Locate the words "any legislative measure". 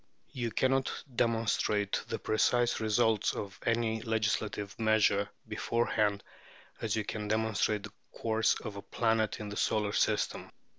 3.67-5.29